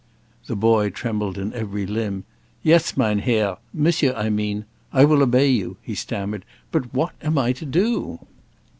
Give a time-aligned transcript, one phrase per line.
[0.47, 2.23] The boy trembled in every limb.
[2.63, 6.43] "Yes, mein Herr Monsieur, I mean I will obey you," he stammered.
[6.71, 8.19] "But what am I to do?"